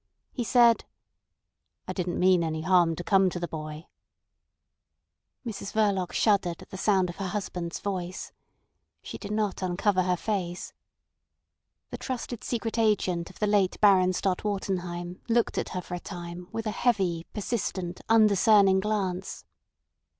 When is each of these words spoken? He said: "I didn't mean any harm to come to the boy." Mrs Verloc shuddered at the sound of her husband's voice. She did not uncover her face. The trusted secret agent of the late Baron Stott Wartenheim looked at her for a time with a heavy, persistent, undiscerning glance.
He 0.31 0.43
said: 0.43 0.85
"I 1.87 1.93
didn't 1.93 2.19
mean 2.19 2.43
any 2.43 2.61
harm 2.63 2.95
to 2.95 3.03
come 3.03 3.29
to 3.29 3.39
the 3.39 3.47
boy." 3.47 3.85
Mrs 5.45 5.73
Verloc 5.73 6.11
shuddered 6.11 6.63
at 6.63 6.71
the 6.71 6.75
sound 6.77 7.11
of 7.11 7.17
her 7.17 7.27
husband's 7.27 7.79
voice. 7.79 8.31
She 9.03 9.19
did 9.19 9.29
not 9.29 9.61
uncover 9.61 10.01
her 10.01 10.17
face. 10.17 10.73
The 11.91 11.99
trusted 11.99 12.43
secret 12.43 12.79
agent 12.79 13.29
of 13.29 13.37
the 13.37 13.45
late 13.45 13.79
Baron 13.79 14.13
Stott 14.13 14.43
Wartenheim 14.43 15.21
looked 15.29 15.59
at 15.59 15.69
her 15.69 15.81
for 15.81 15.93
a 15.93 15.99
time 15.99 16.47
with 16.51 16.65
a 16.65 16.71
heavy, 16.71 17.27
persistent, 17.35 18.01
undiscerning 18.09 18.79
glance. 18.79 19.45